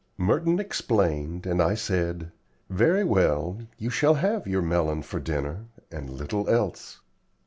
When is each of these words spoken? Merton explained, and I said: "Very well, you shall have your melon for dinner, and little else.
Merton 0.17 0.57
explained, 0.59 1.45
and 1.45 1.61
I 1.61 1.75
said: 1.75 2.31
"Very 2.71 3.03
well, 3.03 3.59
you 3.77 3.91
shall 3.91 4.15
have 4.15 4.47
your 4.47 4.63
melon 4.63 5.03
for 5.03 5.19
dinner, 5.19 5.65
and 5.91 6.09
little 6.09 6.49
else. 6.49 7.01